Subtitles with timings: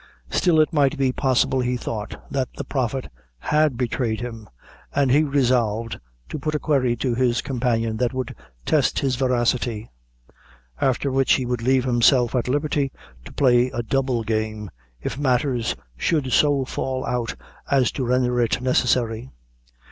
[0.31, 3.07] Still it might be possible, he thought, that the prophet
[3.37, 4.49] had betrayed him,
[4.95, 8.33] and he resolved to put a query to his companion that would
[8.65, 9.91] test his veracity;
[10.81, 12.91] after which he would leave himself at liberty
[13.25, 14.71] to play a double game,
[15.03, 17.35] if matters should so fall out
[17.69, 19.29] as to render it necessary.